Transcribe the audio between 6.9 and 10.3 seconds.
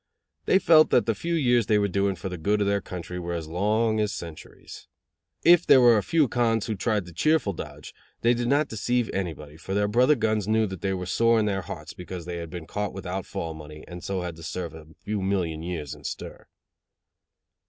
the cheerful dodge, they did not deceive anybody, for their brother